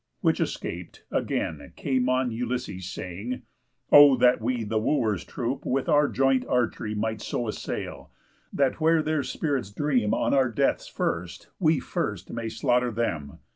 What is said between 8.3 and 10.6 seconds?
that where their spirits dream On our